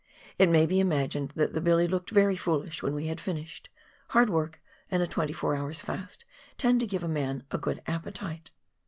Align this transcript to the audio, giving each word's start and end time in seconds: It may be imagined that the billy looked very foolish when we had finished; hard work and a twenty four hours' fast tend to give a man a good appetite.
It 0.39 0.49
may 0.49 0.65
be 0.65 0.79
imagined 0.79 1.31
that 1.35 1.53
the 1.53 1.61
billy 1.61 1.87
looked 1.87 2.09
very 2.09 2.35
foolish 2.35 2.81
when 2.81 2.95
we 2.95 3.05
had 3.05 3.21
finished; 3.21 3.69
hard 4.07 4.31
work 4.31 4.59
and 4.89 5.03
a 5.03 5.05
twenty 5.05 5.31
four 5.31 5.55
hours' 5.55 5.81
fast 5.83 6.25
tend 6.57 6.79
to 6.79 6.87
give 6.87 7.03
a 7.03 7.07
man 7.07 7.43
a 7.51 7.59
good 7.59 7.83
appetite. 7.85 8.49